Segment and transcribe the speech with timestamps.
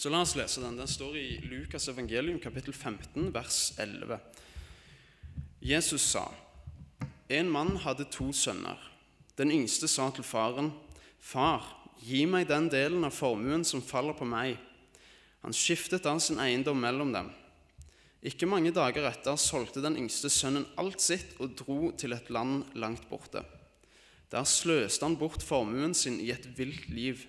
[0.00, 0.78] Så la oss lese den.
[0.80, 4.16] Den står i Lukas evangelium kapittel 15 vers 11.
[5.60, 6.22] Jesus sa,
[7.28, 8.80] en mann hadde to sønner.
[9.36, 10.70] Den yngste sa til faren,
[11.20, 11.66] Far,
[12.00, 14.54] gi meg den delen av formuen som faller på meg.
[15.44, 17.28] Han skiftet da sin eiendom mellom dem.
[18.24, 22.72] Ikke mange dager etter solgte den yngste sønnen alt sitt og dro til et land
[22.72, 23.44] langt borte.
[24.32, 27.26] Der sløste han bort formuen sin i et vilt liv.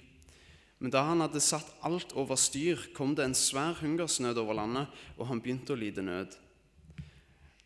[0.81, 4.89] Men da han hadde satt alt over styr, kom det en svær hungersnød over landet,
[5.13, 6.33] og han begynte å lide nød.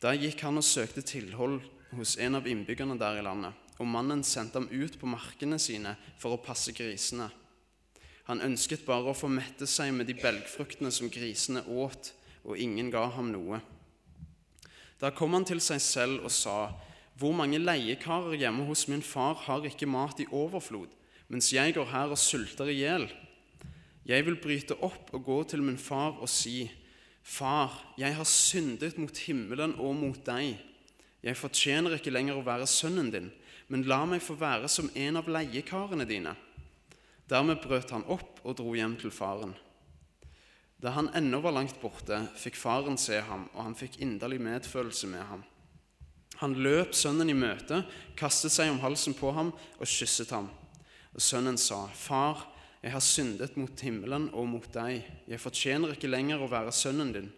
[0.03, 1.61] Da gikk han og søkte tilhold
[1.95, 5.95] hos en av innbyggerne der i landet, og mannen sendte ham ut på markene sine
[6.19, 7.29] for å passe grisene.
[8.27, 12.11] Han ønsket bare å få mette seg med de belgfruktene som grisene åt,
[12.43, 13.61] og ingen ga ham noe.
[14.99, 16.73] Da kom han til seg selv og sa,
[17.15, 20.89] Hvor mange leiekarer hjemme hos min far har ikke mat i overflod,
[21.31, 23.07] mens jeg går her og sulter i hjel?
[24.05, 26.69] Jeg vil bryte opp og gå til min far og si,
[27.25, 30.59] Far, jeg har syndet mot himmelen og mot deg.
[31.25, 33.31] Jeg fortjener ikke lenger å være sønnen din,
[33.73, 36.35] men la meg få være som en av leiekarene dine.
[37.25, 39.55] Dermed brøt han opp og dro hjem til faren.
[40.77, 45.09] Da han ennå var langt borte, fikk faren se ham, og han fikk inderlig medfølelse
[45.09, 45.41] med ham.
[46.43, 47.81] Han løp sønnen i møte,
[48.19, 50.51] kastet seg om halsen på ham og kysset ham.
[51.15, 52.51] Og sønnen sa, 'Far,
[52.83, 55.05] jeg har syndet mot himmelen og mot deg.
[55.27, 57.33] Jeg fortjener ikke lenger å være sønnen din.'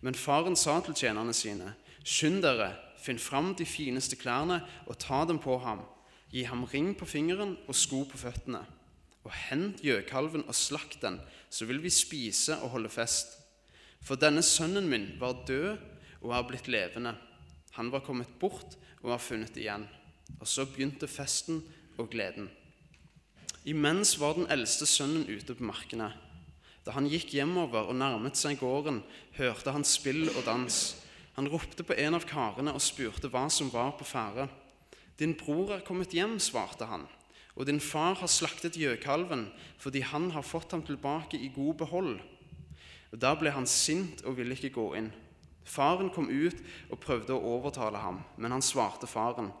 [0.00, 5.24] Men faren sa til tjenerne sine, 'Skynd dere, finn fram de fineste klærne og ta
[5.24, 5.84] dem på ham.'
[6.32, 8.66] 'Gi ham ring på fingeren og sko på føttene.'
[9.24, 13.38] 'Og hent gjøkalven og slakt den, så vil vi spise og holde fest.'
[14.02, 15.78] For denne sønnen min var død
[16.22, 17.14] og er blitt levende.
[17.72, 19.86] Han var kommet bort og var funnet igjen.
[20.40, 21.62] Og så begynte festen
[21.98, 22.50] og gleden.
[23.64, 26.08] Imens var den eldste sønnen ute på markene.
[26.82, 29.04] Da han gikk hjemover og nærmet seg gården,
[29.38, 30.78] hørte han spill og dans.
[31.36, 34.48] Han ropte på en av karene og spurte hva som var på ferde.
[35.14, 37.06] Din bror er kommet hjem, svarte han,
[37.54, 39.46] og din far har slaktet gjøkalven
[39.78, 42.16] fordi han har fått ham tilbake i god behold.
[43.12, 45.12] Og Da ble han sint og ville ikke gå inn.
[45.62, 46.58] Faren kom ut
[46.90, 49.52] og prøvde å overtale ham, men han svarte faren,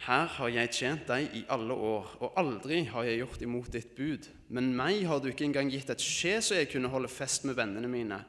[0.00, 3.90] her har jeg tjent deg i alle år, og aldri har jeg gjort imot ditt
[3.98, 4.28] bud.
[4.48, 7.58] Men meg har du ikke engang gitt et skje så jeg kunne holde fest med
[7.58, 8.22] vennene mine.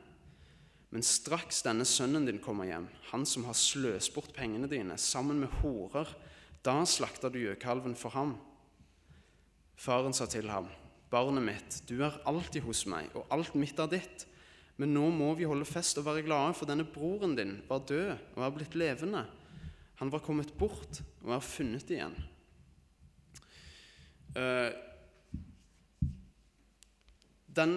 [0.92, 5.40] Men straks denne sønnen din kommer hjem, han som har sløst bort pengene dine sammen
[5.40, 6.12] med horer,
[6.62, 8.36] da slakter du gjøkalven for ham.
[9.80, 10.68] Faren sa til ham,
[11.12, 14.28] Barnet mitt, du er alltid hos meg, og alt mitt er ditt.
[14.80, 18.12] Men nå må vi holde fest og være glade, for denne broren din var død
[18.36, 19.26] og er blitt levende.
[20.02, 22.16] Han var kommet bort og er funnet igjen.
[24.34, 24.72] Eh,
[27.54, 27.76] den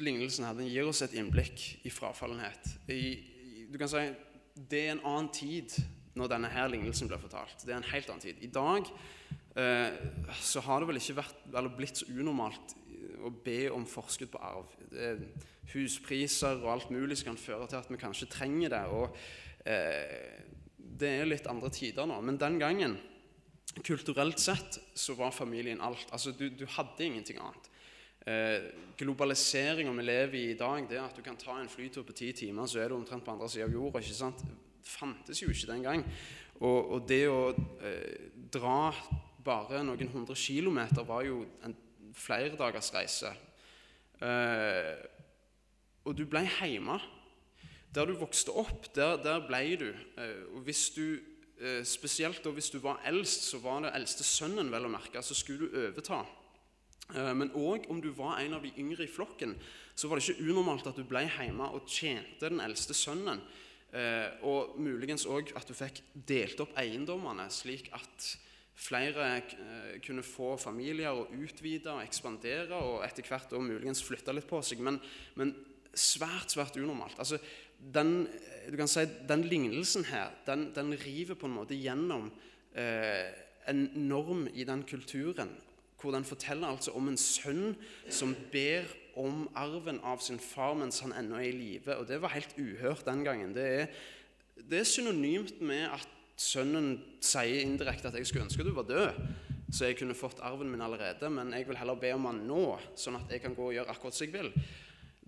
[0.00, 2.70] lignelsen her, den gir oss et innblikk i frafallenhet.
[2.88, 4.06] Du kan si,
[4.54, 5.76] Det er en annen tid
[6.16, 7.64] når denne her lignelsen ble fortalt.
[7.64, 8.40] Det er en helt annen tid.
[8.40, 8.88] I dag
[9.56, 10.00] eh,
[10.40, 12.76] så har det vel ikke vært, eller blitt så unormalt
[13.22, 14.72] å be om forskudd på arv.
[15.72, 18.82] huspriser og alt mulig som kan føre til at vi kanskje trenger det.
[18.88, 19.16] og
[19.68, 20.61] eh,
[21.02, 22.20] Det er litt andre tider nå.
[22.22, 22.96] Men den gangen,
[23.82, 26.06] kulturelt sett, så var familien alt.
[26.14, 27.70] Altså, Du, du hadde ingenting annet.
[28.22, 28.68] Eh,
[29.00, 32.30] globaliseringa vi lever i i dag, det at du kan ta en flytur på ti
[32.32, 33.98] timer, så er du omtrent på andre sida av jorda.
[33.98, 34.44] ikke sant?
[34.46, 36.04] Det fantes jo ikke den gang.
[36.60, 37.50] Og, og det å
[37.82, 38.92] eh, dra
[39.42, 41.74] bare noen hundre kilometer var jo en
[42.14, 43.32] flerdagers reise.
[44.22, 44.94] Eh,
[46.06, 47.00] og du ble hjemme.
[47.92, 49.90] Der du vokste opp, der, der ble du.
[50.16, 51.18] Eh, og hvis du
[51.60, 55.36] eh, Spesielt hvis du var eldst, så var det eldste sønnen vel å merke, så
[55.36, 56.22] skulle du overta.
[57.12, 59.52] Eh, men òg om du var en av de yngre i flokken,
[59.94, 63.44] så var det ikke unormalt at du ble hjemme og tjente den eldste sønnen.
[64.48, 68.28] Og muligens òg at du fikk delt opp eiendommene, slik at
[68.72, 69.26] flere
[70.00, 74.62] kunne få familier og utvide og ekspandere, og etter hvert og muligens flytte litt på
[74.64, 74.80] seg.
[74.80, 74.96] Men,
[75.36, 75.52] men
[75.92, 77.18] svært, svært unormalt.
[77.20, 77.38] Altså,
[77.94, 78.28] den,
[78.70, 82.30] du kan si, den lignelsen her, den, den river på en måte gjennom
[82.78, 83.28] eh,
[83.68, 85.50] en norm i den kulturen
[86.02, 87.76] hvor den forteller altså om en sønn
[88.10, 88.88] som ber
[89.18, 91.94] om arven av sin far mens han ennå er i live.
[91.94, 93.54] Og det var helt uhørt den gangen.
[93.54, 93.86] Det er,
[94.58, 96.08] det er synonymt med at
[96.42, 99.20] sønnen sier indirekte at 'jeg skulle ønske du var død',
[99.72, 102.78] så jeg kunne fått arven min allerede, men jeg vil heller be om han nå,
[102.96, 104.52] sånn at jeg kan gå og gjøre akkurat som jeg vil.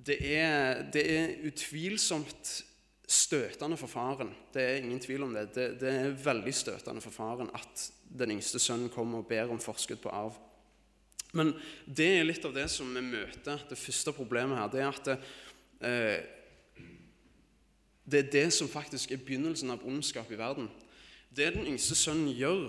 [0.04, 2.50] Det er, det er utvilsomt
[3.08, 4.32] støtende for faren.
[4.52, 5.48] Det er ingen tvil om det.
[5.54, 5.68] det.
[5.80, 10.02] Det er veldig støtende for faren at den yngste sønnen kommer og ber om forskudd
[10.02, 10.36] på arv.
[11.34, 11.50] Men
[11.86, 13.64] det er litt av det som vi møter.
[13.68, 15.16] Det første problemet her, det er at det,
[15.88, 16.84] eh,
[18.04, 20.68] det er det som faktisk er begynnelsen av ondskap i verden.
[21.34, 22.68] Det den yngste sønnen gjør,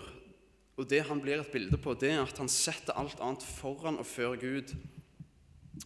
[0.75, 3.99] og det han blir et bilde på, det er at han setter alt annet foran
[4.01, 4.73] og før Gud.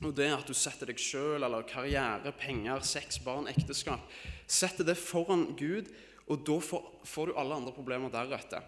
[0.03, 4.05] Og det at du setter deg sjøl eller karriere, penger, sex, barn, ekteskap
[4.49, 5.89] Setter det foran Gud,
[6.29, 8.63] og da får, får du alle andre problemer deretter.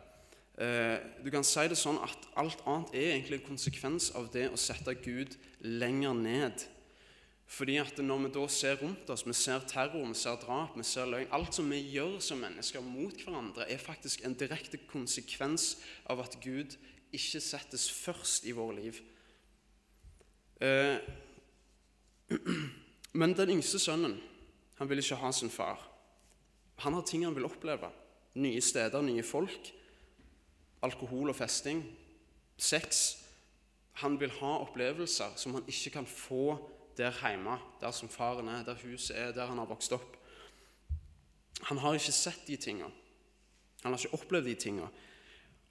[0.62, 4.48] Eh, du kan si det sånn at alt annet er egentlig en konsekvens av det
[4.52, 6.66] å sette Gud lenger ned.
[7.52, 10.84] Fordi at Når vi da ser rundt oss, vi ser terror, vi ser drap, vi
[10.88, 15.82] ser løgn Alt som vi gjør som mennesker mot hverandre, er faktisk en direkte konsekvens
[16.06, 16.78] av at Gud
[17.12, 19.02] ikke settes først i våre liv.
[20.62, 20.98] Eh,
[23.20, 24.20] men den yngste sønnen
[24.78, 25.82] han vil ikke ha sin far.
[26.82, 27.92] Han har ting han vil oppleve.
[28.42, 29.74] Nye steder, nye folk
[30.82, 31.84] alkohol og festing,
[32.58, 33.02] sex.
[34.02, 36.56] Han vil ha opplevelser som han ikke kan få
[36.98, 40.18] der hjemme, der som faren er, der huset er, der han har vokst opp.
[41.70, 42.90] Han har ikke sett de tinga.
[43.84, 44.88] Han har ikke opplevd de tinga.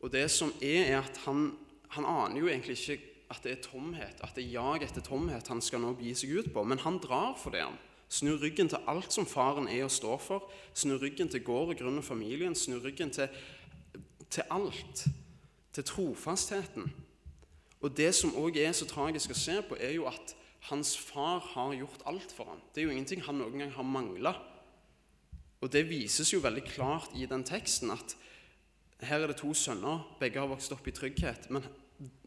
[0.01, 1.51] Og det som er, er at han,
[1.91, 5.49] han aner jo egentlig ikke at det er tomhet, at det er jag etter tomhet
[5.49, 6.65] han skal nå begi seg ut på.
[6.67, 7.63] Men han drar for det.
[7.63, 7.79] han.
[8.11, 10.51] Snur ryggen til alt som faren er og står for.
[10.75, 12.59] Snur ryggen til gård og grunn og familien.
[12.59, 13.31] Snur ryggen til
[14.31, 15.07] til alt,
[15.73, 16.93] til trofastheten.
[17.81, 20.35] Og det som òg er så tragisk å se på, er jo at
[20.69, 22.61] hans far har gjort alt for ham.
[22.71, 24.35] Det er jo ingenting han noen gang har mangla.
[25.61, 28.17] Og det vises jo veldig klart i den teksten at
[29.01, 31.65] her er det to sønner, begge har vokst opp i trygghet, men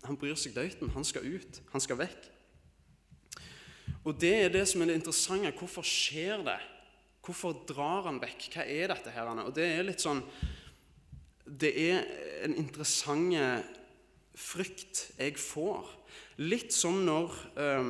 [0.03, 0.91] han bryr seg døyten.
[0.93, 1.61] Han skal ut.
[1.73, 2.29] Han skal vekk.
[4.03, 5.53] Og det er det som er det interessante.
[5.57, 6.59] Hvorfor skjer det?
[7.23, 8.49] Hvorfor drar han vekk?
[8.53, 9.31] Hva er dette her?
[9.45, 10.23] Og det er litt sånn
[11.43, 12.05] det er
[12.45, 13.35] en interessant
[14.33, 15.89] frykt jeg får.
[16.41, 17.89] Litt som når eh,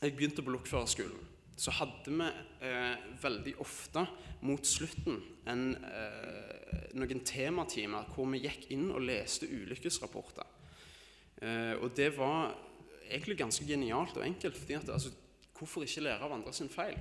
[0.00, 1.30] jeg begynte på lokførerskolen.
[1.60, 2.28] Så hadde vi
[2.66, 4.06] eh, veldig ofte
[4.44, 5.20] mot slutten
[5.50, 10.48] en, eh, noen tematimer hvor vi gikk inn og leste ulykkesrapporter.
[11.42, 12.54] Eh, og det var
[13.08, 14.56] egentlig ganske genialt og enkelt.
[14.56, 15.12] fordi at, altså,
[15.54, 16.96] Hvorfor ikke lære av andre sin feil?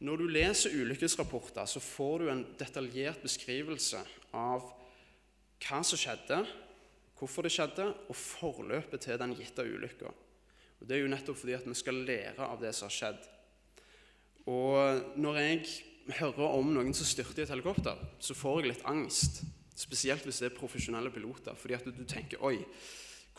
[0.00, 3.98] Når du leser ulykkesrapporter, så får du en detaljert beskrivelse
[4.32, 4.62] av
[5.60, 6.38] hva som skjedde,
[7.18, 10.12] hvorfor det skjedde, og forløpet til den gitte ulykka.
[10.80, 13.26] Det er jo nettopp fordi at vi skal lære av det som har skjedd.
[14.48, 15.66] Og når jeg
[16.22, 19.42] hører om noen som styrter i et helikopter, så får jeg litt angst.
[19.76, 21.58] Spesielt hvis det er profesjonelle piloter.
[21.58, 22.56] Fordi at du tenker Oi,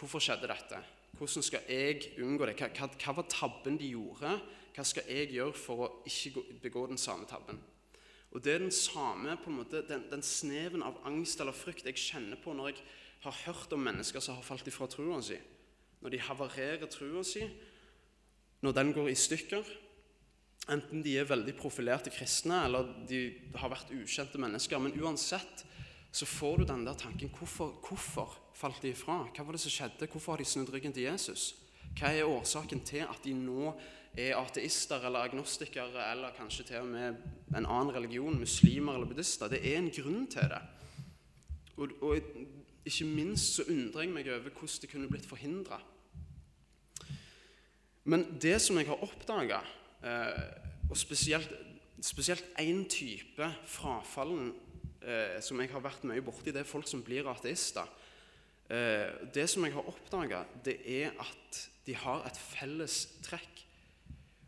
[0.01, 0.79] hvorfor skjedde dette?
[1.17, 2.55] Hvordan skal jeg unngå det?
[2.57, 4.33] Hva, hva, var tabben de gjorde?
[4.73, 7.59] Hva skal jeg gjøre for å ikke begå den samme tabben?
[8.31, 11.85] Og Det er den samme på en måte, den, den, sneven av angst eller frykt
[11.85, 12.83] jeg kjenner på når jeg
[13.25, 15.37] har hørt om mennesker som har falt ifra trua si.
[16.01, 17.43] Når de havarerer trua si,
[18.63, 19.67] når den går i stykker.
[20.71, 23.25] Enten de er veldig profilerte kristne eller de
[23.59, 24.79] har vært ukjente mennesker.
[24.79, 25.65] Men uansett
[26.11, 29.23] så får du den der tanken hvorfor, hvorfor falt de ifra?
[29.33, 30.09] Hva var det som skjedde?
[30.11, 31.51] Hvorfor har de snudd ryggen til Jesus?
[31.97, 33.73] Hva er årsaken til at de nå
[34.17, 37.21] er ateister eller agnostikere eller kanskje til og med
[37.55, 39.51] en annen religion, muslimer eller buddhister.
[39.51, 40.61] Det er en grunn til det.
[41.77, 42.17] Og, og
[42.85, 45.79] ikke minst så undrer jeg meg over hvordan det kunne blitt forhindra.
[48.03, 49.61] Men det som jeg har oppdaga,
[50.03, 51.51] eh, og spesielt,
[52.59, 54.53] én type frafallen
[55.05, 57.85] eh, som jeg har vært mye borti, det er folk som blir ateister.
[58.71, 63.65] Eh, det som jeg har oppdaga, det er at de har et felles trekk.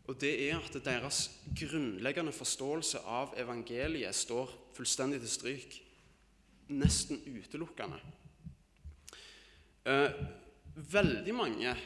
[0.08, 1.26] Og det er at deres
[1.56, 5.76] grunnleggende forståelse av evangeliet står fullstendig til stryk.
[6.72, 8.00] Nesten utelukkende.
[9.84, 10.16] Eh,
[10.74, 11.76] veldig mange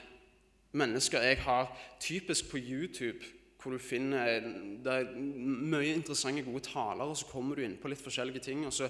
[0.78, 3.24] mennesker jeg har, typisk på YouTube,
[3.58, 4.38] hvor du finner
[4.84, 8.66] det er mye interessante, gode taler, og så kommer du inn på litt forskjellige ting.
[8.66, 8.86] og så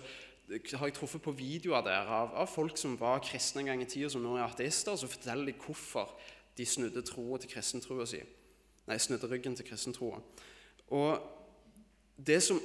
[0.49, 3.89] har jeg truffet på videoer der av, av folk som var kristne en gang i
[3.89, 6.15] tida, som nå er ateister, så forteller de hvorfor
[6.59, 8.23] de snudde troa til kristentroa si.
[8.89, 10.23] Nei, snudde ryggen til kristentroa.
[10.97, 11.21] Og
[12.17, 12.59] det som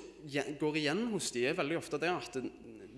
[0.60, 2.40] går igjen hos de, er veldig ofte det at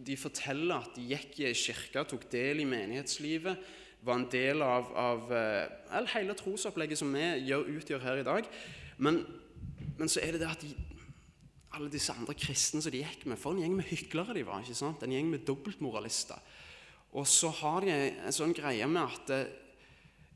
[0.05, 3.65] de forteller at de gikk i ei kirke, tok del i menighetslivet,
[4.05, 8.49] var en del av, av eh, hele trosopplegget som vi gjør, utgjør her i dag.
[9.01, 9.23] Men,
[9.97, 10.75] men, så er det det at de,
[11.75, 14.63] alle disse andre kristne som de gikk med For en gjeng med hyklere de var.
[14.63, 15.03] ikke sant?
[15.03, 16.39] En gjeng med dobbeltmoralister.
[17.15, 19.53] Og så har de en sånn greie med at eh,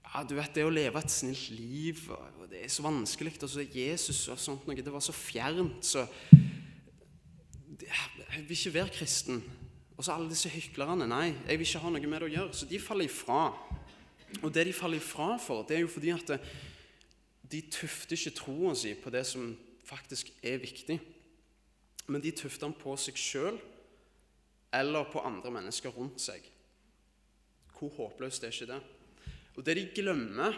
[0.09, 3.35] ja, du vet, Det å leve et snilt liv og det er så vanskelig.
[3.43, 5.85] Og så Jesus og sånt noe, det var så fjernt.
[5.85, 6.07] så
[7.79, 9.43] Jeg vil ikke være kristen.
[9.97, 11.07] Og så alle disse hyklerne.
[11.07, 12.55] Nei, jeg vil ikke ha noe med det å gjøre.
[12.55, 13.51] Så de faller ifra.
[14.39, 16.35] Og det de faller ifra for, det er jo fordi at
[17.49, 19.47] de tufter ikke troa si på det som
[19.89, 20.99] faktisk er viktig,
[22.09, 23.59] men de tufter den på seg sjøl
[24.75, 26.43] eller på andre mennesker rundt seg.
[27.77, 28.79] Hvor håpløst er ikke det?
[29.57, 30.57] Og det de glemmer,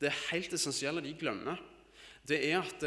[0.00, 1.60] det helt essensielle de glemmer,
[2.26, 2.84] det er at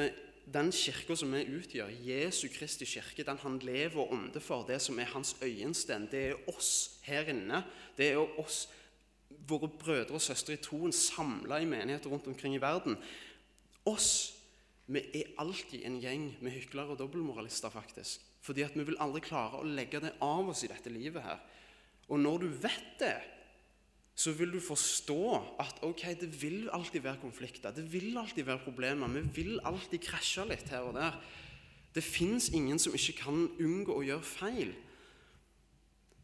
[0.50, 4.80] den kirka som vi utgjør, Jesu Kristi kirke, den han lever og ånder for, det
[4.82, 7.62] som er hans øyensten, det er oss her inne.
[7.98, 8.64] Det er oss,
[9.30, 12.98] våre brødre og søstre i troen, samla i menigheter rundt omkring i verden.
[13.86, 14.39] Oss
[14.90, 18.24] vi er alltid en gjeng med hyklere og dobbeltmoralister, faktisk.
[18.42, 21.44] Fordi at vi vil aldri klare å legge det av oss i dette livet her.
[22.10, 23.18] Og når du vet det,
[24.20, 25.22] så vil du forstå
[25.62, 27.72] at ok, det vil alltid være konflikter.
[27.72, 29.14] Det vil alltid være problemer.
[29.14, 31.16] Vi vil alltid krasje litt her og der.
[31.96, 34.74] Det fins ingen som ikke kan unngå å gjøre feil.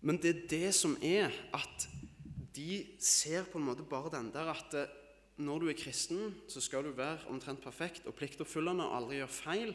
[0.05, 1.87] Men det er det som er at
[2.55, 4.91] de ser på en måte bare den der at eh,
[5.37, 9.35] når du er kristen, så skal du være omtrent perfekt og pliktoppfyllende og aldri gjøre
[9.35, 9.73] feil.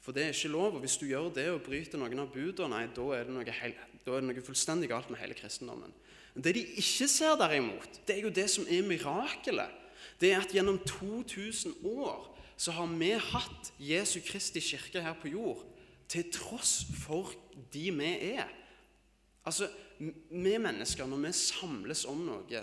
[0.00, 0.74] For det er ikke lov.
[0.74, 4.16] Og hvis du gjør det og bryter noen av budene, nei, da er, noe, da
[4.16, 5.92] er det noe fullstendig galt med hele kristendommen.
[6.34, 9.76] Men Det de ikke ser derimot, det er jo det som er mirakelet.
[10.20, 12.28] Det er at gjennom 2000 år
[12.60, 15.62] så har vi hatt Jesu Kristi kirke her på jord
[16.10, 17.32] til tross for
[17.72, 18.48] de vi er.
[19.46, 19.68] Altså,
[20.00, 22.60] Vi mennesker, når vi samles om noe,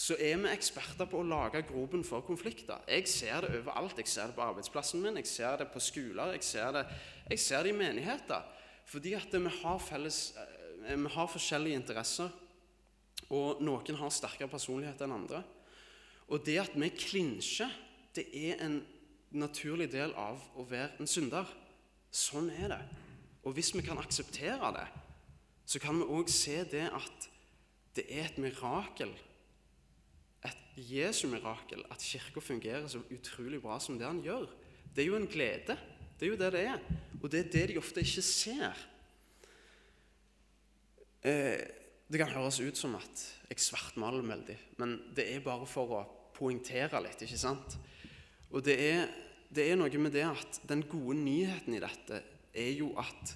[0.00, 2.80] så er vi eksperter på å lage groben for konflikter.
[2.88, 3.98] Jeg ser det overalt.
[4.00, 6.86] Jeg ser det på arbeidsplassen min, jeg ser det på skoler, jeg ser det,
[7.28, 8.46] jeg ser det i menigheter.
[8.88, 12.32] Fordi at vi har, felles, eh, vi har forskjellige interesser.
[13.28, 15.44] Og noen har sterkere personlighet enn andre.
[16.32, 17.70] Og det at vi klinsjer,
[18.16, 18.80] det er en
[19.36, 21.44] naturlig del av å være en synder.
[22.10, 22.84] Sånn er det.
[23.44, 24.88] Og hvis vi kan akseptere det,
[25.68, 27.34] så kan vi òg se det at
[27.94, 29.12] det er et mirakel,
[30.80, 34.48] Jesu mirakel, at Kirka fungerer så utrolig bra som det han gjør.
[34.94, 35.76] Det er jo en glede.
[36.18, 36.80] Det er jo det det er.
[37.20, 38.86] Og det er det de ofte ikke ser.
[41.22, 41.60] Eh,
[42.10, 46.00] det kan høres ut som at jeg svartmaler veldig, men det er bare for å
[46.34, 47.76] poengtere litt, ikke sant?
[48.50, 49.04] Og det er,
[49.52, 53.34] det er noe med det at den gode nyheten i dette er jo at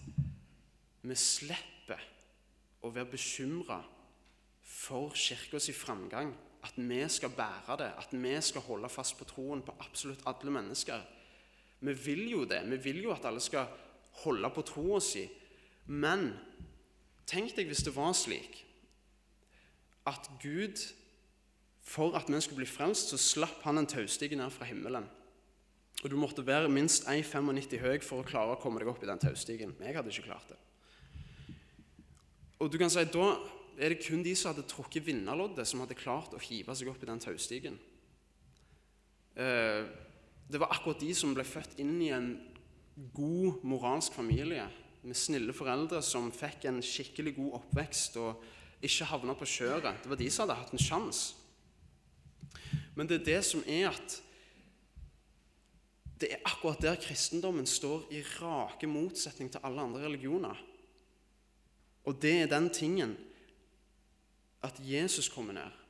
[1.05, 2.01] vi slipper
[2.83, 3.79] å være bekymra
[4.65, 6.33] for kirkas framgang.
[6.64, 10.50] At vi skal bære det, at vi skal holde fast på troen på absolutt alle
[10.50, 11.02] mennesker.
[11.85, 12.62] Vi vil jo det.
[12.71, 13.68] Vi vil jo at alle skal
[14.25, 15.26] holde på troa si.
[15.87, 16.30] Men
[17.28, 18.62] tenk deg hvis det var slik
[20.09, 20.80] at Gud,
[21.85, 25.06] for at vi skulle bli frelst, så slapp han en taustige ned fra himmelen.
[26.02, 29.09] Og Du måtte være minst 1,95 høy for å klare å komme deg opp i
[29.09, 29.73] den taustigen.
[29.80, 30.59] Jeg hadde ikke klart det.
[32.61, 33.28] Og du kan si, Da
[33.78, 37.02] er det kun de som hadde trukket vinnerloddet, som hadde klart å hive seg opp
[37.02, 37.78] i den taustigen.
[39.35, 39.83] Eh,
[40.49, 42.35] det var akkurat de som ble født inn i en
[43.16, 44.69] god moralsk familie,
[45.04, 48.45] med snille foreldre som fikk en skikkelig god oppvekst og
[48.85, 49.99] ikke havna på kjøret.
[50.00, 51.35] Det var de som hadde hatt en sjanse.
[52.95, 54.21] Men det er det som er at
[56.23, 60.57] det er akkurat der kristendommen står i rake motsetning til alle andre religioner.
[62.07, 63.16] Og det er den tingen
[64.64, 65.80] at Jesus kommer ned,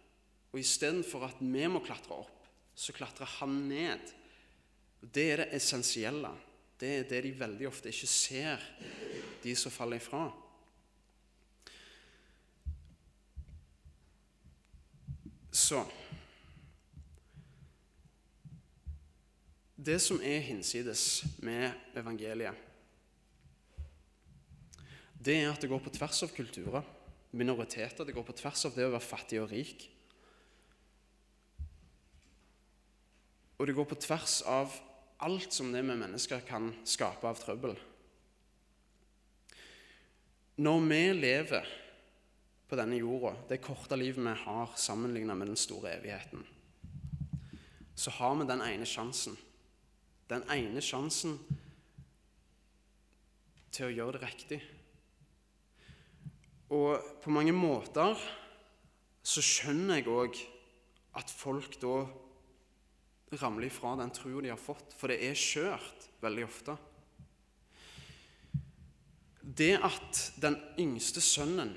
[0.52, 4.12] og istedenfor at vi må klatre opp, så klatrer han ned.
[5.00, 6.31] Det er det essensielle.
[6.78, 8.62] Det er det de veldig ofte ikke ser,
[9.45, 10.26] de som faller ifra.
[15.54, 15.85] Så
[19.85, 22.57] Det som er hinsides med evangeliet,
[25.25, 26.87] det er at det går på tvers av kulturer,
[27.35, 28.07] minoriteter.
[28.07, 29.88] Det går på tvers av det å være fattig og rik.
[33.59, 34.75] Og det går på tvers av
[35.25, 37.76] alt som det med mennesker kan skape av trøbbel.
[40.61, 41.71] Når vi lever
[42.69, 46.45] på denne jorda, det korte livet vi har sammenlignet med den store evigheten,
[47.95, 49.37] så har vi den ene sjansen.
[50.31, 51.37] Den ene sjansen
[53.75, 54.61] til å gjøre det riktig.
[56.73, 58.16] Og på mange måter
[59.25, 60.38] så skjønner jeg òg
[61.18, 62.04] at folk da
[63.40, 66.76] ramler ifra den troa de har fått, for det er skjørt veldig ofte.
[69.44, 71.75] Det at den yngste sønnen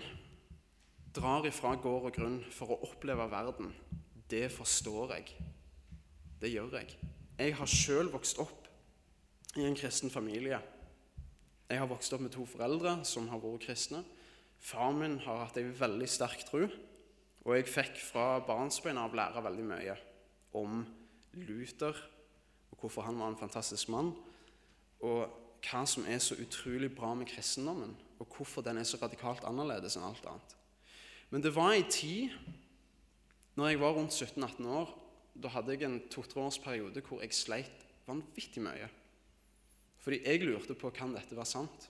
[1.13, 3.73] drar ifra gård og grunn for å oppleve verden,
[4.29, 5.33] det forstår jeg.
[6.37, 6.97] Det gjør jeg.
[7.37, 8.67] Jeg har sjøl vokst opp
[9.57, 10.59] i en kristen familie.
[11.67, 14.03] Jeg har vokst opp med to foreldre som har vært kristne.
[14.59, 16.67] Far min har hatt ei veldig sterk tro,
[17.47, 19.93] Og jeg fikk fra barnsbeina av lære veldig mye
[20.59, 20.81] om
[21.47, 21.95] Luther,
[22.71, 24.09] og hvorfor han var en fantastisk mann,
[24.99, 25.31] og
[25.63, 29.95] hva som er så utrolig bra med kristendommen, og hvorfor den er så radikalt annerledes
[29.95, 30.55] enn alt annet.
[31.31, 32.35] Men det var ei tid,
[33.55, 34.91] når jeg var rundt 17-18 år,
[35.37, 38.89] da hadde jeg en to-tre års periode hvor jeg sleit vanvittig mye.
[40.03, 41.87] Fordi jeg lurte på kan dette være sant.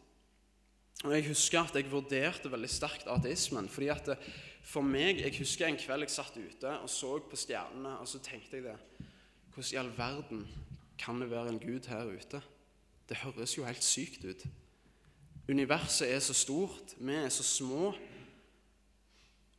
[1.04, 3.70] Og Jeg husker at jeg vurderte veldig sterkt ateismen.
[3.70, 4.18] fordi at det,
[4.62, 8.20] For meg, Jeg husker en kveld jeg satt ute og så på stjernene, og så
[8.20, 8.78] tenkte jeg det
[9.54, 10.48] Hvordan i all verden
[10.98, 12.42] kan det være en gud her ute?
[13.10, 14.44] Det høres jo helt sykt ut.
[15.50, 17.94] Universet er så stort, vi er så små.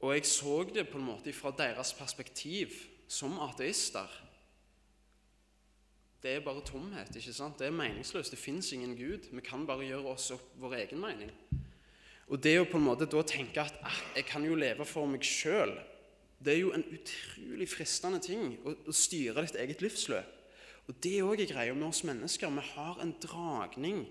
[0.00, 2.68] Og jeg så det på en måte fra deres perspektiv
[3.08, 4.27] som ateister.
[6.22, 7.16] Det er bare tomhet.
[7.16, 7.58] ikke sant?
[7.58, 8.30] Det er meningsløst.
[8.30, 9.28] Det fins ingen Gud.
[9.32, 11.30] Vi kan bare gjøre oss opp vår egen mening.
[12.28, 15.08] Og det å på en måte da tenke at ah, jeg kan jo leve for
[15.08, 15.72] meg sjøl,
[16.38, 20.34] det er jo en utrolig fristende ting å, å styre ditt eget livsløp.
[20.88, 22.50] Og Det er òg greia med oss mennesker.
[22.50, 24.06] Vi har en dragning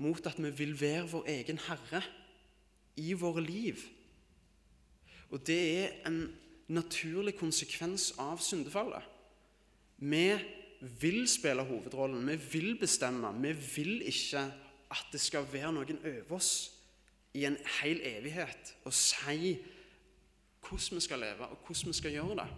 [0.00, 2.02] mot at vi vil være vår egen herre
[2.96, 3.82] i våre liv.
[5.30, 6.22] Og det er en
[6.70, 9.02] naturlig konsekvens av syndefallet.
[9.98, 10.24] Vi
[10.80, 13.32] vil spille hovedrollen, vi vil bestemme.
[13.42, 14.46] Vi vil ikke
[14.90, 16.72] at det skal være noen over oss
[17.34, 19.54] i en hel evighet og si
[20.60, 22.48] hvordan vi skal leve, og hvordan vi skal gjøre det.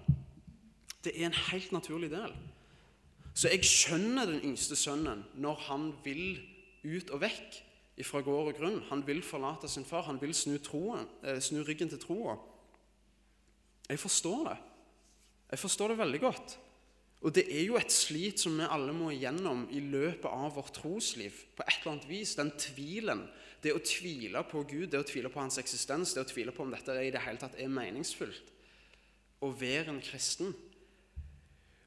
[1.04, 2.32] Det er en helt naturlig del.
[3.34, 6.40] Så jeg skjønner den yngste sønnen når han vil
[6.84, 7.60] ut og vekk
[8.02, 8.80] fra gård og grunn.
[8.88, 12.36] Han vil forlate sin far, han vil snu, troen, eh, snu ryggen til troa.
[13.88, 14.58] Jeg forstår det.
[15.50, 16.58] Jeg forstår det veldig godt.
[17.22, 20.74] Og det er jo et slit som vi alle må igjennom i løpet av vårt
[20.74, 21.32] trosliv.
[21.56, 23.28] på et eller annet vis, Den tvilen,
[23.62, 26.62] det å tvile på Gud, det å tvile på hans eksistens, det å tvile på
[26.62, 28.50] om dette i det hele tatt er meningsfullt.
[29.40, 30.54] Å være en kristen.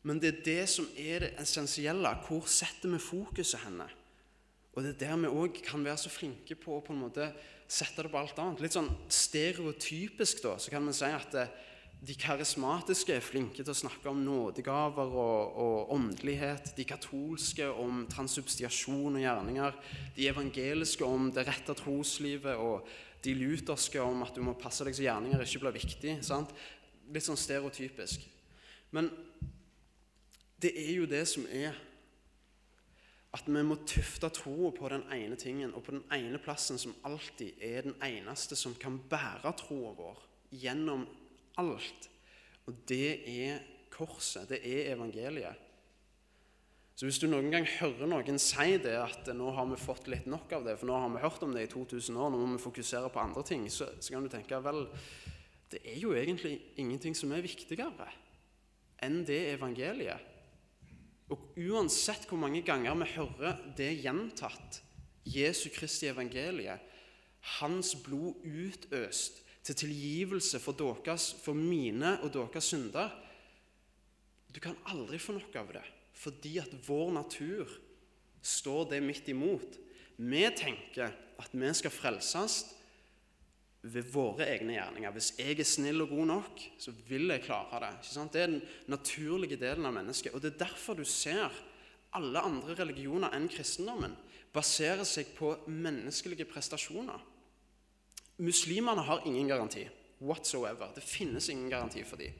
[0.03, 2.15] Men det er det som er det essensielle.
[2.27, 3.89] Hvor setter vi fokuset henne?
[4.75, 7.29] Og det er der vi òg kan være så flinke på å på en måte
[7.67, 8.61] sette det på alt annet.
[8.61, 11.47] Litt sånn stereotypisk da, så kan vi si at det,
[12.05, 16.73] de karismatiske er flinke til å snakke om nådegaver og, og, åndelighet.
[16.77, 19.79] De katolske om transubstiasjon og gjerninger.
[20.17, 22.59] De evangeliske om det rette troslivet.
[22.61, 22.85] Og
[23.25, 26.19] de lutherske om at du må passe deg så gjerninger ikke blir viktig.
[26.25, 26.53] Sant?
[27.09, 28.27] Litt sånn stereotypisk.
[28.93, 29.09] Men
[30.61, 31.73] det er jo det som er
[33.35, 36.93] at vi må tufte troa på den ene tingen og på den ene plassen som
[37.07, 40.21] alltid er den eneste som kan bære troa vår
[40.55, 41.03] gjennom
[41.61, 42.09] alt.
[42.65, 43.61] Og det er
[43.93, 44.49] korset.
[44.49, 45.61] Det er evangeliet.
[46.95, 50.29] Så hvis du noen gang hører noen si det at nå har vi fått litt
[50.31, 52.53] nok av det, for nå har vi hørt om det i 2000 år, nå må
[52.53, 54.85] vi fokusere på andre ting, så, så kan du tenke vel,
[55.73, 58.07] det er jo egentlig ingenting som er viktigere
[59.03, 60.31] enn det evangeliet.
[61.33, 64.79] Og uansett hvor mange ganger vi hører det gjentatt,
[65.27, 66.79] Jesu Kristi evangeliet,
[67.59, 73.09] hans blod utøst til tilgivelse for, deres, for mine og deres synder.
[74.53, 75.83] Du kan aldri få nok av det,
[76.15, 77.71] fordi at vår natur
[78.45, 79.79] står det midt imot.
[80.21, 82.61] Vi tenker at vi skal frelses
[83.85, 85.13] ved våre egne gjerninger.
[85.13, 87.91] Hvis jeg er snill og god nok, så vil jeg klare det.
[88.33, 90.33] Det er den naturlige delen av mennesket.
[90.33, 91.51] Og Det er derfor du ser
[92.15, 94.15] alle andre religioner enn kristendommen
[94.55, 97.19] baserer seg på menneskelige prestasjoner.
[98.37, 99.85] Muslimene har ingen garanti
[100.21, 100.91] whatsoever.
[100.95, 102.33] Det finnes ingen garanti for dem.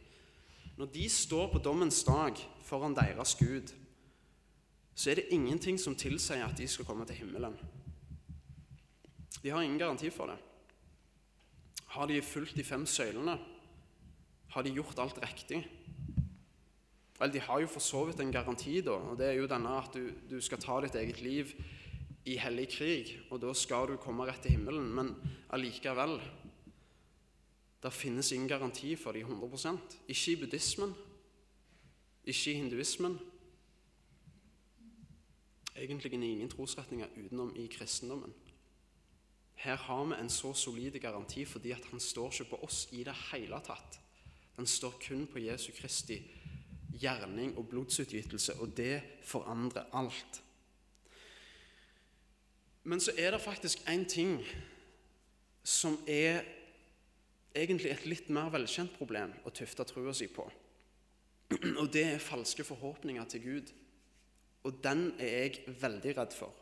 [0.78, 3.72] Når de står på dommens dag foran deres Gud,
[4.96, 7.56] så er det ingenting som tilsier at de skal komme til himmelen.
[9.44, 10.38] De har ingen garanti for det.
[11.88, 13.38] Har de fulgt de fem søylene?
[14.50, 15.62] Har de gjort alt riktig?
[17.20, 19.78] Vel, de har jo for så vidt en garanti, da, og det er jo denne
[19.80, 21.54] at du, du skal ta ditt eget liv
[22.26, 24.90] i hellig krig, og da skal du komme rett til himmelen.
[24.94, 25.14] Men
[25.54, 26.20] allikevel
[27.86, 30.94] Det finnes ingen garanti for de 100 Ikke i buddhismen,
[32.26, 33.20] ikke i hinduismen.
[35.76, 38.34] Egentlig i ingen trosretninger utenom i kristendommen.
[39.56, 43.04] Her har vi en så solid garanti fordi at han står ikke på oss i
[43.04, 44.00] det hele tatt.
[44.58, 46.20] Den står kun på Jesu Kristi
[47.00, 50.42] gjerning og blodsutgytelse, og det forandrer alt.
[52.86, 54.38] Men så er det faktisk én ting
[55.66, 56.44] som er
[57.56, 60.46] egentlig et litt mer velkjent problem å tufte trua si på.
[61.82, 63.74] Og det er falske forhåpninger til Gud.
[64.66, 66.54] Og den er jeg veldig redd for.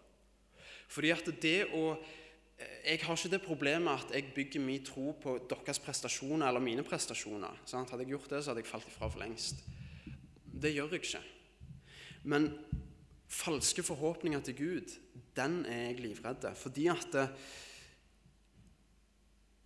[0.92, 1.88] Fordi at det å
[2.64, 6.84] jeg har ikke det problemet at jeg bygger min tro på deres prestasjoner eller mine
[6.86, 7.58] prestasjoner.
[7.66, 7.90] Sant?
[7.92, 9.64] Hadde jeg gjort det, så hadde jeg falt ifra for lengst.
[10.46, 11.24] Det gjør jeg ikke.
[12.30, 12.52] Men
[13.28, 14.94] falske forhåpninger til Gud,
[15.38, 16.48] den er jeg livredd.
[16.60, 17.36] Fordi at eh,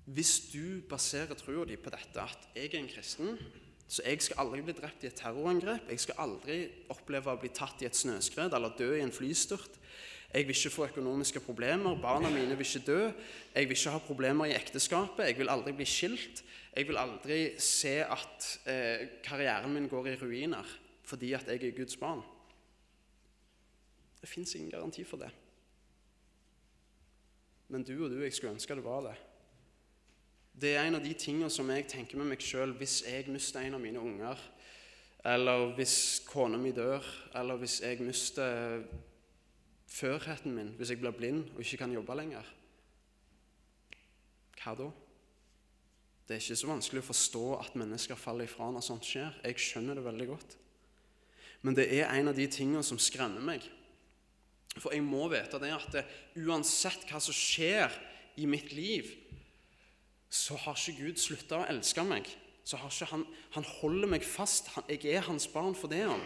[0.08, 3.40] hvis du baserer troa di på dette, at jeg er en kristen,
[3.88, 6.60] så jeg skal aldri bli drept i et terrorangrep, jeg skal aldri
[6.92, 9.80] oppleve å bli tatt i et snøskred eller dø i en flystyrt,
[10.28, 13.04] jeg vil ikke få økonomiske problemer, barna mine vil ikke dø,
[13.56, 16.44] jeg vil ikke ha problemer i ekteskapet, jeg vil aldri bli skilt,
[16.76, 20.76] jeg vil aldri se at eh, karrieren min går i ruiner
[21.08, 22.20] fordi at jeg er Guds barn.
[24.20, 25.30] Det fins ingen garanti for det.
[27.68, 29.16] Men du og du, jeg skulle ønske det var det.
[30.58, 33.62] Det er en av de tingene som jeg tenker med meg sjøl hvis jeg mister
[33.62, 34.40] en av mine unger,
[35.28, 37.04] eller hvis kona mi dør,
[37.38, 38.82] eller hvis jeg mister
[39.88, 42.48] førheten min, hvis jeg blir blind og ikke kan jobbe lenger.
[44.58, 44.88] Hva da?
[46.28, 49.38] Det er ikke så vanskelig å forstå at mennesker faller ifra når sånt skjer.
[49.46, 50.58] Jeg skjønner det veldig godt.
[51.64, 53.64] Men det er en av de tingene som skremmer meg.
[54.82, 55.98] For jeg må vite det at
[56.38, 57.94] uansett hva som skjer
[58.38, 59.10] i mitt liv,
[60.30, 62.28] så har ikke Gud slutta å elske meg.
[62.68, 63.24] Så har ikke han,
[63.56, 64.74] han holder meg fast.
[64.76, 66.04] Han, jeg er hans barn for det.
[66.10, 66.24] Han.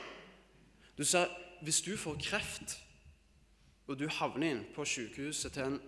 [0.97, 1.29] Du ser,
[1.61, 2.79] Hvis du får kreft,
[3.85, 5.81] og du havner inn på sykehuset til en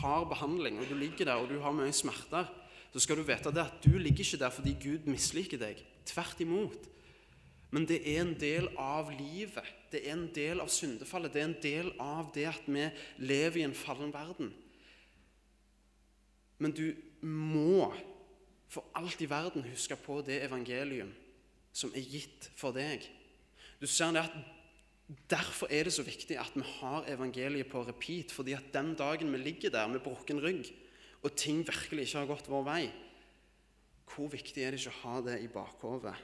[0.00, 2.48] hard behandling, og du ligger der og du har mye smerter,
[2.90, 5.78] så skal du vite det at du ligger ikke der fordi Gud misliker deg.
[6.10, 6.89] Tvert imot.
[7.70, 9.66] Men det er en del av livet.
[9.92, 11.32] Det er en del av syndefallet.
[11.32, 12.88] Det er en del av det at vi
[13.22, 14.50] lever i en fallen verden.
[16.60, 16.90] Men du
[17.22, 17.92] må
[18.70, 21.10] for alt i verden huske på det evangelium
[21.72, 23.06] som er gitt for deg.
[23.80, 24.40] Du ser det at
[25.26, 28.30] Derfor er det så viktig at vi har evangeliet på repeat.
[28.30, 30.70] fordi at den dagen vi ligger der med brukken rygg,
[31.22, 32.92] og ting virkelig ikke har gått vår vei,
[34.06, 36.14] hvor viktig er det ikke å ha det i bakhodet?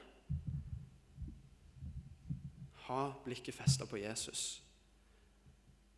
[2.87, 4.61] Ha blikket festa på Jesus.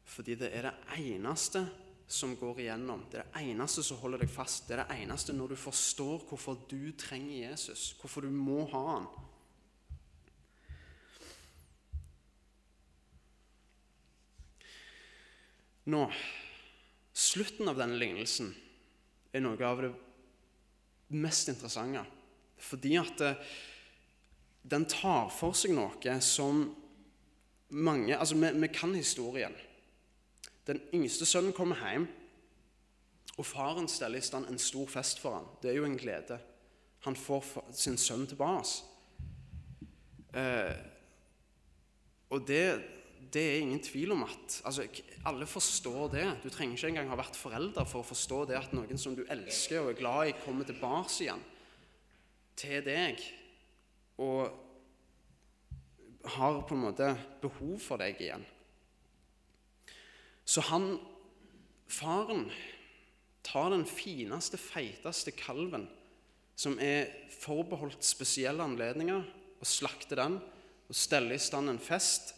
[0.09, 1.63] Fordi det er det eneste
[2.09, 3.05] som går igjennom.
[3.11, 4.65] Det er det eneste som holder deg fast.
[4.67, 8.83] Det er det eneste når du forstår hvorfor du trenger Jesus, hvorfor du må ha
[8.95, 9.09] han.
[15.89, 16.03] Nå,
[17.19, 18.53] Slutten av denne lignelsen
[19.35, 19.89] er noe av det
[21.19, 22.05] mest interessante.
[22.63, 23.41] Fordi at eh,
[24.63, 26.67] den tar for seg noe som
[27.69, 29.53] mange Altså, vi, vi kan historien.
[30.65, 32.07] Den yngste sønnen kommer hjem,
[33.37, 35.47] og faren steller i stand en stor fest for ham.
[35.61, 36.39] Det er jo en glede.
[37.07, 38.83] Han får sin sønn tilbake.
[40.35, 40.75] Eh,
[42.29, 42.63] og det,
[43.33, 44.85] det, er ingen tvil om at altså,
[45.25, 46.25] Alle forstår det.
[46.43, 49.23] Du trenger ikke engang ha vært forelder for å forstå det at noen som du
[49.25, 51.41] elsker og er glad i, kommer tilbake igjen
[52.59, 53.21] til deg
[54.19, 54.51] og
[56.35, 58.43] har på en måte behov for deg igjen.
[60.43, 60.97] Så han,
[61.87, 62.49] faren,
[63.45, 65.87] tar den fineste, feiteste kalven
[66.59, 67.07] som er
[67.39, 69.23] forbeholdt spesielle anledninger,
[69.59, 70.37] og slakter den
[70.89, 72.33] og steller i stand en fest.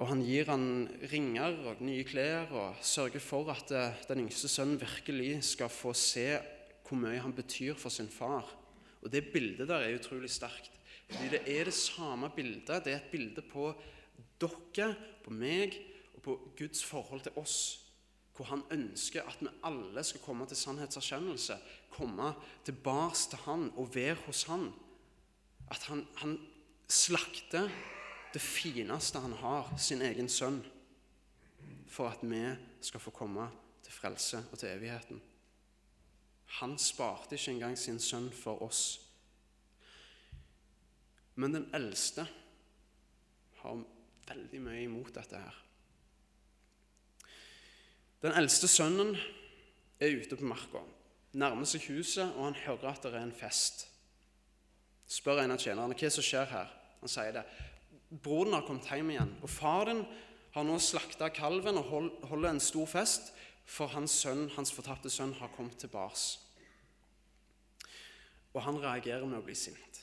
[0.00, 0.64] Og han gir han
[1.10, 5.92] ringer og nye klær og sørger for at eh, den yngste sønnen virkelig skal få
[5.96, 6.28] se
[6.86, 8.48] hvor mye han betyr for sin far.
[9.02, 10.70] Og Det bildet der er utrolig sterkt.
[11.10, 12.84] Fordi Det er det samme bildet.
[12.84, 13.74] Det er et bilde på
[14.40, 15.76] dere, på meg
[16.14, 17.86] og på Guds forhold til oss.
[18.36, 21.58] Hvor han ønsker at vi alle skal komme til sannhetserkjennelse.
[21.90, 22.34] Komme
[22.64, 24.72] tilbake til han og være hos han.
[25.70, 26.38] At han, han
[26.88, 27.68] slakter
[28.34, 30.60] det fineste han har, sin egen sønn,
[31.90, 32.42] for at vi
[32.80, 33.48] skal få komme
[33.82, 35.20] til frelse og til evigheten.
[36.58, 38.82] Han sparte ikke engang sin sønn for oss.
[41.38, 42.26] Men den eldste
[43.62, 43.84] har
[44.28, 45.60] veldig mye imot dette her.
[48.20, 49.14] Den eldste sønnen
[50.00, 50.82] er ute på marka,
[51.32, 53.86] nærmer seg huset, og han hører at det er en fest.
[55.10, 56.74] Spør en av tjenerne hva som skjer her.
[57.00, 57.46] Han sier det.
[58.10, 60.04] Broren har kommet hjem igjen, og faren
[60.54, 61.88] har nå slakta kalven og
[62.28, 63.30] holder en stor fest,
[63.64, 66.38] for hans sønn, hans fortapte sønn har kommet tilbake.
[68.50, 70.00] Og han reagerer med å bli sint.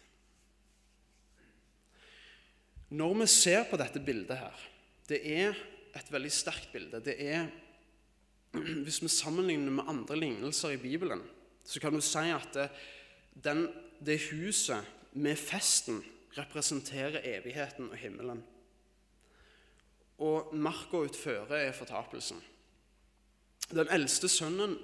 [2.95, 4.61] Når vi ser på dette bildet her
[5.07, 5.57] Det er
[5.95, 6.99] et veldig sterkt bilde.
[7.03, 7.47] Det er,
[8.85, 11.23] Hvis vi sammenligner med andre lignelser i Bibelen,
[11.63, 12.67] så kan du si at det,
[13.43, 13.67] den,
[13.99, 14.83] det huset
[15.15, 16.01] med festen
[16.37, 18.43] representerer evigheten og himmelen.
[20.23, 22.39] Og marka utføre er fortapelsen.
[23.73, 24.77] Den eldste sønnen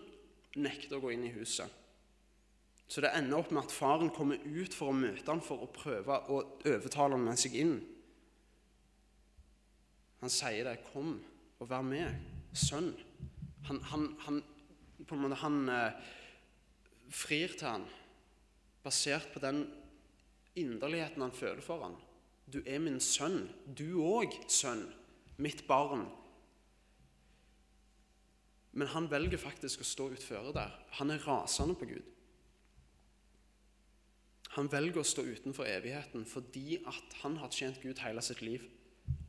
[0.59, 1.69] nekter å gå inn i huset.
[2.87, 5.71] Så det ender opp med at faren kommer ut for å møte ham for å
[5.71, 7.77] prøve å overtale ham med seg inn.
[10.21, 10.83] Han sier det.
[10.83, 11.17] 'Kom
[11.59, 12.19] og vær med,
[12.53, 12.93] sønn.'
[13.63, 14.43] Han, han, han,
[15.07, 15.93] på en måte, han eh,
[17.09, 17.85] frir til han
[18.83, 19.63] basert på den
[20.59, 21.95] inderligheten han føler for han.
[22.47, 23.49] 'Du er min sønn.
[23.77, 24.85] Du òg, sønn.
[25.37, 26.22] Mitt barn.'
[28.73, 30.73] Men han velger faktisk å stå utføre der.
[30.97, 32.07] Han er rasende på Gud.
[34.53, 38.65] Han velger å stå utenfor evigheten fordi at han har tjent Gud hele sitt liv.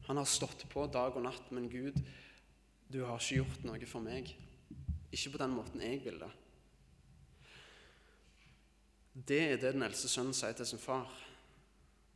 [0.09, 1.97] Han har stått på dag og natt, men Gud,
[2.93, 4.35] du har ikke gjort noe for meg.
[5.15, 6.33] Ikke på den måten jeg vil det.
[9.15, 11.09] Det er det den eldste sønnen sier til sin far.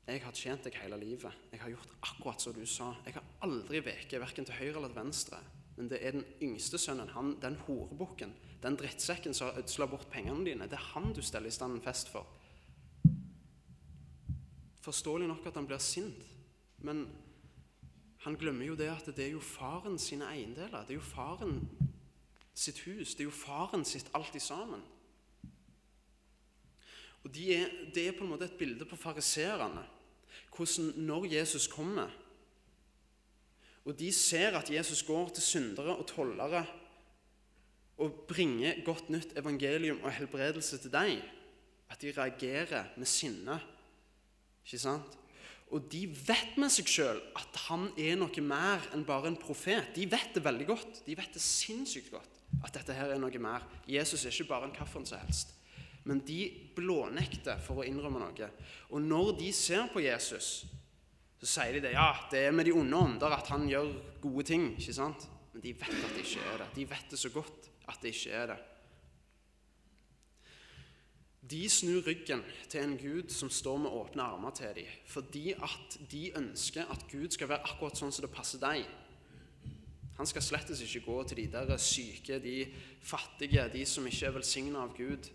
[0.08, 1.48] Jeg har tjent deg hele livet.
[1.52, 2.90] Jeg har gjort akkurat som du sa.
[3.06, 5.40] Jeg har aldri veket verken til høyre eller til venstre.
[5.78, 10.08] Men det er den yngste sønnen, han, den horebukken, den drittsekken som har ødsla bort
[10.10, 10.66] pengene dine.
[10.66, 12.26] Det er han du steller i stand en fest for.
[14.82, 16.26] Forståelig nok at han blir sint,
[16.82, 17.06] men
[18.24, 20.82] han glemmer jo det at det er jo faren sine eiendeler.
[20.82, 21.60] Det er jo faren
[22.54, 23.14] sitt hus.
[23.14, 24.82] Det er jo faren sitt alt i sammen.
[27.22, 29.86] Og de er, Det er på en måte et bilde på fariserene.
[30.56, 32.10] Hvordan når Jesus kommer
[33.88, 36.66] Og de ser at Jesus går til syndere og tollere
[37.98, 41.22] og bringer godt nytt evangelium og helbredelse til dem,
[41.90, 43.56] at de reagerer med sinne.
[44.66, 45.16] Ikke sant?
[45.72, 49.90] Og de vet med seg sjøl at han er noe mer enn bare en profet.
[49.96, 51.02] De vet det veldig godt.
[51.04, 53.64] De vet det sinnssykt godt at dette her er noe mer.
[53.88, 55.52] Jesus er ikke bare en hvilken som helst.
[56.08, 56.46] Men de
[56.76, 58.48] blånekter for å innrømme noe.
[58.88, 60.64] Og når de ser på Jesus,
[61.38, 61.94] så sier de det.
[61.94, 64.72] Ja, det er med de onde ånder at han gjør gode ting.
[64.78, 65.28] ikke sant?
[65.52, 66.66] Men de vet at det ikke er det.
[66.74, 68.58] De vet det så godt at det ikke er det.
[71.48, 75.96] De snur ryggen til en Gud som står med åpne armer til dem, fordi at
[76.10, 78.84] de ønsker at Gud skal være akkurat sånn som det passer deg.
[80.18, 82.66] Han skal slettes ikke gå til de der syke, de
[83.00, 85.30] fattige, de som ikke er velsigna av Gud.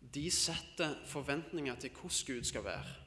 [0.00, 3.05] De setter forventninger til hvordan Gud skal være.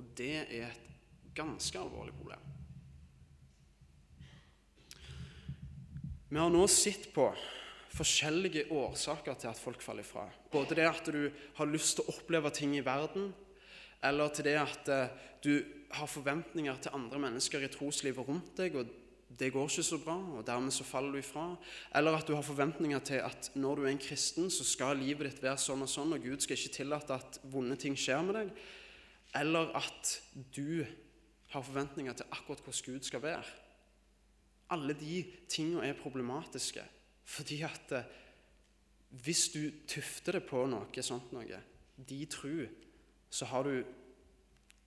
[0.00, 0.86] Og det er et
[1.36, 2.46] ganske alvorlig problem.
[6.30, 7.26] Vi har nå sett på
[7.90, 10.24] forskjellige årsaker til at folk faller ifra.
[10.52, 11.26] Både det at du
[11.58, 13.32] har lyst til å oppleve ting i verden,
[14.00, 15.12] eller til det at eh,
[15.44, 15.52] du
[15.92, 18.88] har forventninger til andre mennesker i troslivet rundt deg, og
[19.36, 21.44] det går ikke så bra, og dermed så faller du ifra.
[21.98, 25.28] Eller at du har forventninger til at når du er en kristen, så skal livet
[25.28, 28.38] ditt være sånn og sånn, og Gud skal ikke tillate at vonde ting skjer med
[28.38, 28.54] deg.
[29.34, 30.14] Eller at
[30.56, 30.84] du
[31.50, 33.44] har forventninger til akkurat hvordan Gud skal være.
[34.70, 36.82] Alle de tingene er problematiske.
[37.24, 38.04] Fordi at eh,
[39.10, 41.62] hvis du tufter det på noe sånt noe,
[41.96, 42.66] de tru,
[43.30, 43.82] så har du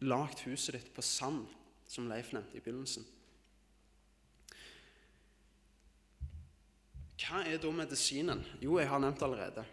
[0.03, 1.45] lagd huset ditt på sand,
[1.87, 3.05] som Leif nevnte i begynnelsen.
[7.23, 8.41] Hva er da medisinen?
[8.63, 9.63] Jo, jeg har nevnt allerede.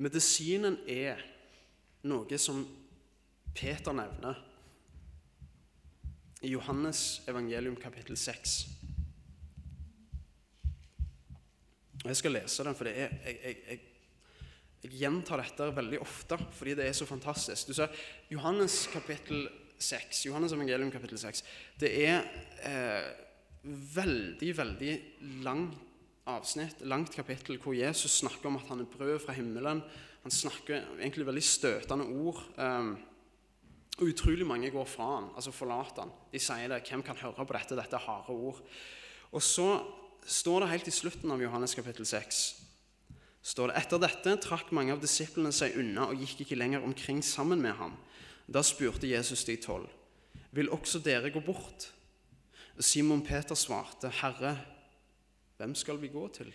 [0.00, 1.20] Medisinen er
[2.08, 2.62] noe som
[3.54, 4.38] Peter nevner
[6.40, 8.60] i Johannes evangelium kapittel 6.
[12.00, 13.80] Jeg skal lese den, for er, jeg, jeg, jeg,
[14.80, 17.68] jeg, gjentar dette veldig ofte fordi det er så fantastisk.
[17.68, 17.92] Du ser,
[18.32, 19.44] Johannes kapittel
[19.76, 21.44] 6, Johannes evangelium kapittel 6
[21.80, 22.24] Det er
[22.64, 23.10] eh,
[23.94, 24.94] veldig, veldig
[25.44, 25.76] langt
[26.30, 29.82] avsnitt, langt kapittel, hvor Jesus snakker om at han er brød fra himmelen.
[30.24, 32.42] Han snakker egentlig veldig støtende ord.
[32.56, 32.94] Um,
[34.00, 36.12] og utrolig mange går fra han, altså forlater han.
[36.32, 36.82] De sier det.
[36.88, 37.76] Hvem kan høre på dette?
[37.76, 38.60] Dette er harde ord.
[39.32, 39.68] Og så
[40.24, 42.42] står det helt i slutten av Johannes kapittel 6
[43.42, 47.22] står det, Etter dette trakk mange av disiplene seg unna og gikk ikke lenger omkring
[47.24, 47.96] sammen med ham.
[48.50, 49.88] Da spurte Jesus de tolv,
[50.50, 51.92] Vil også dere gå bort?
[52.80, 54.56] Simon Peter svarte, Herre,
[55.58, 56.50] hvem skal vi gå til?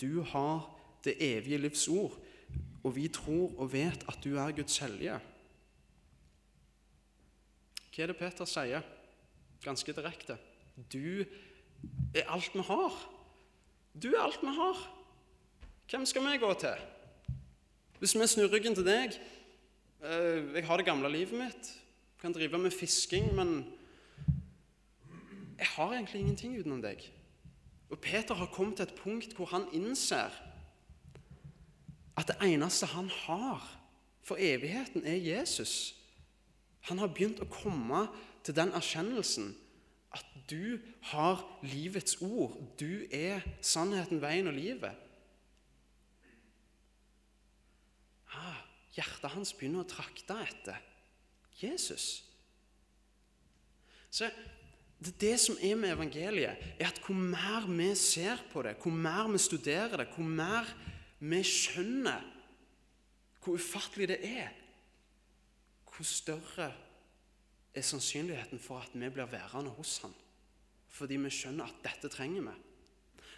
[0.00, 0.70] Du har
[1.04, 2.14] det evige livs ord,
[2.84, 5.16] og vi tror og vet at du er Guds hellige.
[7.94, 8.84] Hva er det Peter sier?
[9.64, 10.36] Ganske direkte.
[10.92, 11.24] Du
[12.14, 12.98] er alt vi har.
[13.94, 14.82] Du er alt vi har.
[15.90, 16.84] Hvem skal vi gå til?
[17.98, 19.14] Hvis vi snur ryggen til deg
[20.02, 21.70] eh, Jeg har det gamle livet mitt.
[22.20, 23.64] Kan drive med fisking, men
[25.58, 27.00] jeg har egentlig ingenting utenom deg.
[27.90, 30.34] Og Peter har kommet til et punkt hvor han innser
[32.16, 33.64] at det eneste han har
[34.24, 35.94] for evigheten, er Jesus.
[36.88, 38.06] Han har begynt å komme
[38.44, 39.54] til den erkjennelsen
[40.14, 40.78] At du
[41.10, 42.52] har livets ord.
[42.78, 44.94] Du er sannheten, veien og livet.
[48.30, 48.60] Ah,
[48.94, 50.78] hjertet hans begynner å trakte etter
[51.58, 52.22] Jesus.
[54.06, 54.30] Så
[55.02, 58.94] det, det som er med evangeliet, er at hvor mer vi ser på det, hvor
[58.94, 60.70] mer vi studerer det, hvor mer
[61.30, 62.30] vi skjønner
[63.44, 64.48] hvor ufattelig det er,
[65.84, 66.72] hvor større
[67.74, 70.14] er sannsynligheten for at vi blir værende hos han.
[70.88, 72.54] Fordi vi skjønner at dette trenger vi.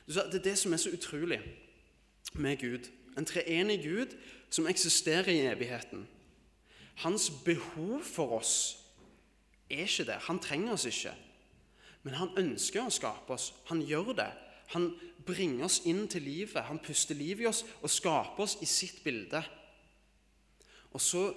[0.07, 1.41] Det er det som er så utrolig
[2.35, 2.91] med Gud.
[3.19, 4.17] En treenig Gud
[4.51, 6.09] som eksisterer i evigheten.
[6.95, 8.79] Hans behov for oss
[9.71, 10.19] er ikke der.
[10.19, 11.15] Han trenger oss ikke.
[12.03, 13.51] Men han ønsker å skape oss.
[13.67, 14.31] Han gjør det.
[14.75, 14.93] Han
[15.27, 16.65] bringer oss inn til livet.
[16.69, 19.43] Han puster liv i oss og skaper oss i sitt bilde.
[20.95, 21.29] Og så,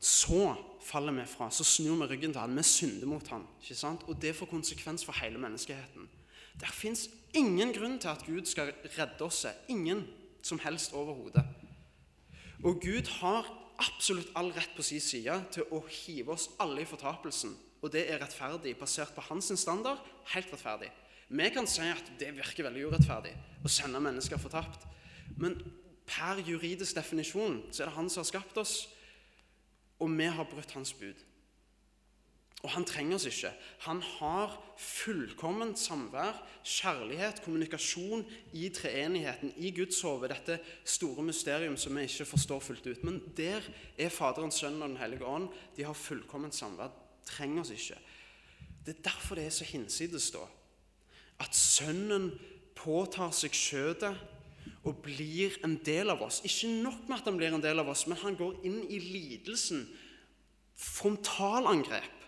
[0.00, 1.50] så faller vi fra.
[1.50, 2.56] Så snur vi ryggen til han.
[2.56, 3.46] Vi synder mot han.
[3.60, 4.06] Ikke sant?
[4.08, 6.08] Og det får konsekvens for hele menneskeheten.
[6.60, 9.46] Der fins ingen grunn til at Gud skal redde oss.
[9.68, 10.06] Ingen
[10.42, 11.44] som helst overhodet.
[12.64, 13.48] Og Gud har
[13.82, 17.54] absolutt all rett på sin side til å hive oss alle i fortapelsen.
[17.82, 19.98] Og det er rettferdig basert på hans standard.
[20.34, 20.92] Helt rettferdig.
[21.32, 23.32] Vi kan si at det virker veldig urettferdig
[23.64, 24.84] å sende mennesker fortapt.
[25.40, 25.56] Men
[26.04, 28.74] per juridisk definisjon så er det han som har skapt oss,
[30.02, 31.20] og vi har brutt hans bud.
[32.62, 33.50] Og han trenger oss ikke.
[33.88, 38.22] Han har fullkomment samvær, kjærlighet, kommunikasjon
[38.54, 43.02] i treenigheten, i Guds hode, dette store mysterium som vi ikke forstår fullt ut.
[43.08, 43.66] Men der
[43.98, 45.48] er Faderen, Sønnen og Den hellige ånd.
[45.74, 46.94] De har fullkomment samvær.
[47.26, 47.98] Trenger oss ikke.
[48.86, 50.46] Det er derfor det er så hinsides, da.
[51.40, 52.32] At Sønnen
[52.76, 54.18] påtar seg skjøtet
[54.82, 56.40] og blir en del av oss.
[56.46, 58.98] Ikke nok med at han blir en del av oss, men han går inn i
[58.98, 59.86] lidelsen.
[60.74, 62.18] Frontalangrep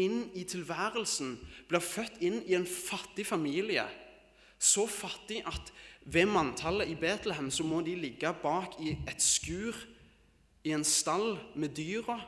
[0.00, 1.34] inn i tilværelsen,
[1.68, 3.86] blir født inn i en fattig familie.
[4.60, 5.72] Så fattig at
[6.04, 9.76] ved manntallet i Betlehem så må de ligge bak i et skur
[10.64, 12.18] i en stall med dyra.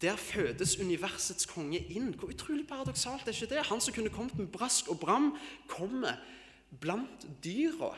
[0.00, 2.14] Der fødes universets konge inn.
[2.16, 3.66] Hvor utrolig paradoksalt er ikke det?
[3.68, 5.34] Han som kunne kommet med brask og bram,
[5.68, 6.16] kommer
[6.80, 7.92] blant dyra,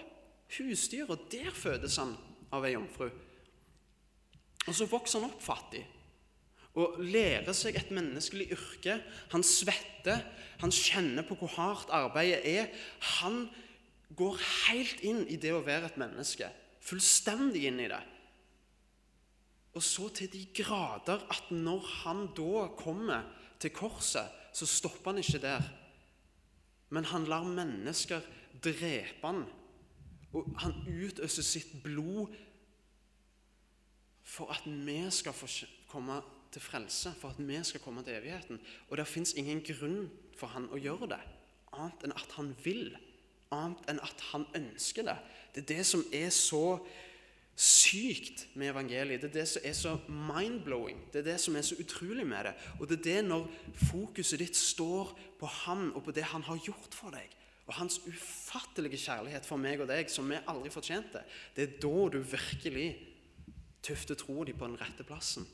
[0.58, 1.16] husdyra.
[1.30, 2.16] Der fødes han
[2.52, 3.08] av ei jomfru.
[4.66, 5.82] Og så vokser han opp fattig
[6.78, 8.96] og lærer seg et menneskelig yrke.
[9.34, 10.22] Han svetter,
[10.62, 12.70] han kjenner på hvor hardt arbeidet er.
[13.20, 13.44] Han
[14.16, 16.48] går helt inn i det å være et menneske.
[16.82, 18.00] Fullstendig inn i det.
[19.72, 23.22] Og så til de grader at når han da kommer
[23.60, 25.62] til korset, så stopper han ikke der.
[26.92, 28.20] Men han lar mennesker
[28.64, 29.44] drepe han.
[30.32, 32.34] Og han utøser sitt blod
[34.22, 35.34] for at vi skal
[35.88, 36.20] komme
[36.52, 38.60] til frelse, for at vi skal komme til evigheten.
[38.90, 41.20] Og det fins ingen grunn for han å gjøre det,
[41.72, 42.92] annet enn at han vil.
[43.52, 45.16] Annet enn at han ønsker det.
[45.54, 46.78] Det er det som er så
[47.56, 49.22] sykt med evangeliet.
[49.22, 50.98] Det er det som er så mind-blowing.
[51.12, 52.54] Det er det som er så utrolig med det.
[52.80, 53.48] Og det er det når
[53.90, 57.38] fokuset ditt står på han og på det han har gjort for deg.
[57.68, 61.22] Og hans ufattelige kjærlighet for meg og deg, som vi aldri fortjente.
[61.56, 62.88] Det er da du virkelig
[63.82, 65.46] tufter troa di på den rette plassen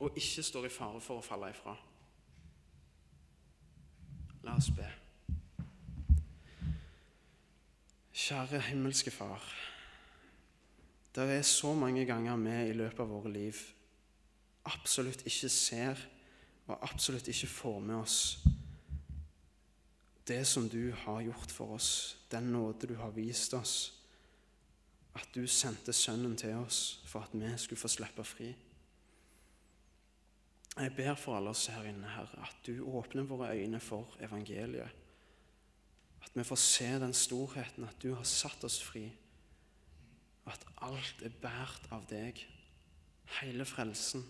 [0.00, 1.74] og ikke står i fare for å falle ifra.
[4.46, 4.86] La oss be.
[8.16, 9.44] Kjære himmelske Far.
[11.14, 13.58] Det er så mange ganger vi i løpet av våre liv
[14.70, 16.00] absolutt ikke ser
[16.68, 18.18] og absolutt ikke får med oss
[20.30, 23.74] det som du har gjort for oss, den nåde du har vist oss,
[25.18, 28.52] at du sendte Sønnen til oss for at vi skulle få slippe fri.
[30.78, 34.94] Jeg ber for alle oss her inne, Herre, at du åpner våre øyne for evangeliet.
[36.22, 39.08] At vi får se den storheten at du har satt oss fri.
[40.48, 42.40] At alt er båret av deg.
[43.40, 44.24] Hele frelsen,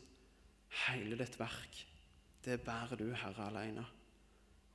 [0.86, 1.84] hele ditt verk,
[2.44, 3.84] det bærer du, Herre, alene.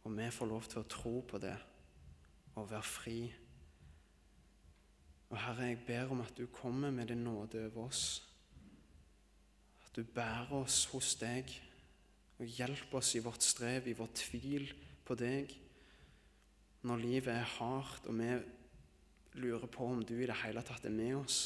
[0.06, 1.56] Og vi får lov til å tro på det
[2.56, 3.20] og være fri.
[5.30, 8.24] Og Herre, jeg ber om at du kommer med din nåde over oss
[9.86, 11.50] At du bærer oss hos deg
[12.36, 14.66] og hjelper oss i vårt strev, i vår tvil
[15.08, 15.54] på deg.
[16.84, 18.28] Når livet er hardt og vi
[19.36, 21.40] lurer på om du i det hele tatt er med oss,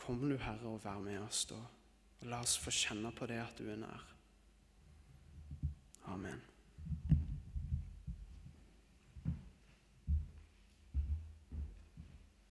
[0.00, 1.60] kom du, Herre, og vær med oss da.
[2.28, 4.06] La oss få kjenne på det at du er nær.
[6.10, 6.49] Amen.